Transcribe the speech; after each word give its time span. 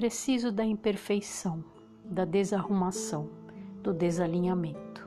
Preciso 0.00 0.50
da 0.50 0.64
imperfeição, 0.64 1.62
da 2.02 2.24
desarrumação, 2.24 3.28
do 3.82 3.92
desalinhamento. 3.92 5.06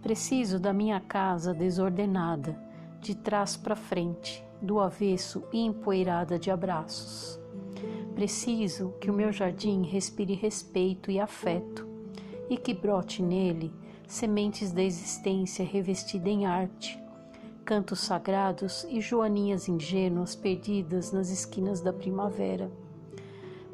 Preciso 0.00 0.58
da 0.58 0.72
minha 0.72 0.98
casa 0.98 1.52
desordenada, 1.52 2.58
de 3.02 3.14
trás 3.14 3.54
para 3.54 3.76
frente, 3.76 4.42
do 4.62 4.80
avesso 4.80 5.44
e 5.52 5.60
empoeirada 5.60 6.38
de 6.38 6.50
abraços. 6.50 7.38
Preciso 8.14 8.94
que 8.98 9.10
o 9.10 9.12
meu 9.12 9.30
jardim 9.30 9.82
respire 9.82 10.32
respeito 10.32 11.10
e 11.10 11.20
afeto 11.20 11.86
e 12.48 12.56
que 12.56 12.72
brote 12.72 13.22
nele 13.22 13.70
sementes 14.06 14.72
da 14.72 14.82
existência 14.82 15.66
revestida 15.66 16.30
em 16.30 16.46
arte, 16.46 16.98
cantos 17.62 18.00
sagrados 18.00 18.86
e 18.88 19.02
joaninhas 19.02 19.68
ingênuas 19.68 20.34
perdidas 20.34 21.12
nas 21.12 21.28
esquinas 21.28 21.82
da 21.82 21.92
primavera. 21.92 22.87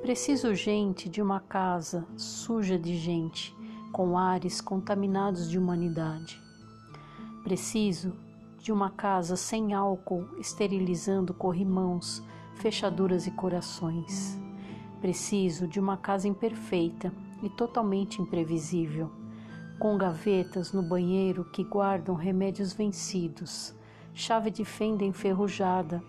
Preciso 0.04 0.48
urgente 0.48 1.08
de 1.08 1.22
uma 1.22 1.40
casa 1.40 2.06
suja 2.14 2.78
de 2.78 2.94
gente, 2.94 3.56
com 3.90 4.18
ares 4.18 4.60
contaminados 4.60 5.48
de 5.48 5.58
humanidade. 5.58 6.38
Preciso 7.42 8.12
de 8.58 8.70
uma 8.70 8.90
casa 8.90 9.34
sem 9.34 9.72
álcool, 9.72 10.28
esterilizando 10.38 11.32
corrimãos, 11.32 12.22
fechaduras 12.56 13.26
e 13.26 13.30
corações. 13.30 14.38
Preciso 15.00 15.66
de 15.66 15.80
uma 15.80 15.96
casa 15.96 16.28
imperfeita 16.28 17.10
e 17.42 17.48
totalmente 17.48 18.20
imprevisível, 18.20 19.10
com 19.78 19.96
gavetas 19.96 20.70
no 20.70 20.82
banheiro 20.82 21.46
que 21.46 21.64
guardam 21.64 22.14
remédios 22.14 22.74
vencidos, 22.74 23.74
chave 24.12 24.50
de 24.50 24.66
fenda 24.66 25.02
enferrujada, 25.02 26.04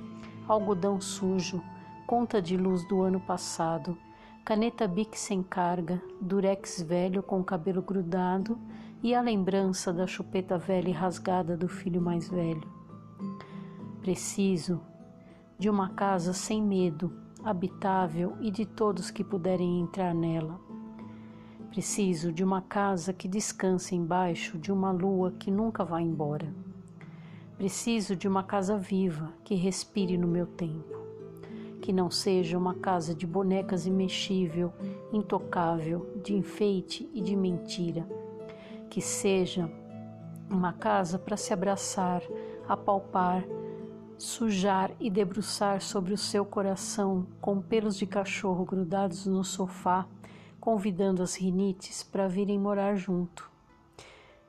algodão 0.50 1.00
sujo, 1.00 1.64
conta 2.06 2.40
de 2.40 2.56
luz 2.56 2.88
do 2.88 3.02
ano 3.02 3.20
passado, 3.20 3.98
caneta 4.44 4.88
Bic 4.88 5.18
sem 5.18 5.42
carga, 5.42 6.00
durex 6.22 6.82
velho 6.82 7.24
com 7.24 7.44
cabelo 7.44 7.82
grudado 7.82 8.60
e 9.02 9.16
a 9.16 9.22
lembrança 9.22 9.92
da 9.92 10.06
chupeta 10.06 10.56
velha 10.56 10.90
e 10.90 10.92
rasgada 10.92 11.58
do 11.58 11.68
filho 11.68 12.00
mais 12.00 12.30
velho. 12.30 12.62
Preciso 14.02 14.80
de 15.58 15.68
uma 15.68 15.90
casa 15.90 16.32
sem 16.32 16.62
medo, 16.62 17.12
habitável 17.44 18.38
e 18.40 18.52
de 18.52 18.68
todos 18.68 19.10
que 19.10 19.24
puderem 19.24 19.82
entrar 19.82 20.14
nela. 20.14 20.60
Preciso 21.72 22.32
de 22.32 22.44
uma 22.44 22.62
casa 22.62 23.14
que 23.14 23.28
descanse 23.28 23.96
embaixo 23.96 24.60
de 24.60 24.72
uma 24.72 24.92
lua 24.92 25.32
que 25.32 25.50
nunca 25.50 25.84
vai 25.84 26.04
embora. 26.04 26.54
Preciso 27.58 28.16
de 28.16 28.28
uma 28.28 28.44
casa 28.44 28.78
viva 28.78 29.34
que 29.44 29.56
respire 29.56 30.18
no 30.20 30.28
meu 30.28 30.46
tempo 30.46 31.05
que 31.86 31.94
não 31.94 32.10
seja 32.10 32.58
uma 32.58 32.74
casa 32.74 33.14
de 33.14 33.28
bonecas 33.28 33.86
imexível, 33.86 34.74
intocável, 35.14 36.20
de 36.24 36.34
enfeite 36.34 37.08
e 37.14 37.22
de 37.22 37.36
mentira, 37.36 38.10
que 38.90 39.00
seja 39.00 39.72
uma 40.50 40.74
casa 40.74 41.20
para 41.20 41.38
se 41.38 41.54
abraçar, 41.54 42.24
apalpar, 42.68 43.46
sujar 44.18 44.94
e 45.00 45.12
debruçar 45.12 45.80
sobre 45.80 46.12
o 46.12 46.18
seu 46.18 46.44
coração 46.44 47.28
com 47.40 47.62
pelos 47.62 47.96
de 47.98 48.08
cachorro 48.08 48.66
grudados 48.66 49.28
no 49.28 49.44
sofá, 49.44 50.08
convidando 50.60 51.22
as 51.22 51.36
rinites 51.36 52.02
para 52.02 52.28
virem 52.28 52.58
morar 52.58 52.96
junto. 52.96 53.48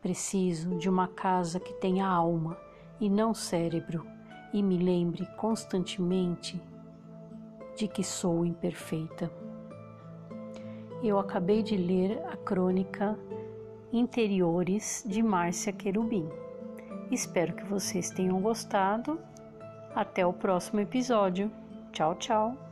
Preciso 0.01 0.75
de 0.79 0.89
uma 0.89 1.07
casa 1.07 1.61
que 1.61 1.75
tenha 1.75 2.07
alma 2.07 2.57
e 2.99 3.11
não 3.11 3.35
cérebro 3.35 4.07
e 4.55 4.63
me 4.63 4.79
lembre 4.79 5.27
constantemente 5.37 6.59
de 7.77 7.87
que 7.87 8.03
sou 8.03 8.45
imperfeita. 8.45 9.31
Eu 11.03 11.19
acabei 11.19 11.63
de 11.63 11.77
ler 11.77 12.21
a 12.27 12.37
crônica 12.37 13.19
Interiores 13.93 15.05
de 15.07 15.23
Márcia 15.23 15.73
Querubim. 15.73 16.29
Espero 17.11 17.55
que 17.55 17.65
vocês 17.65 18.11
tenham 18.11 18.41
gostado. 18.41 19.21
Até 19.95 20.27
o 20.27 20.33
próximo 20.33 20.81
episódio. 20.81 21.51
Tchau, 21.93 22.15
tchau. 22.17 22.66